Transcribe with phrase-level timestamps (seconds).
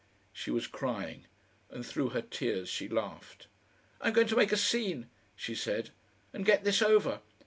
[0.33, 1.27] She was crying,
[1.69, 3.45] and through her tears she laughed.
[4.01, 5.91] "I'm going to make a scene," she said,
[6.33, 7.21] "and get this over.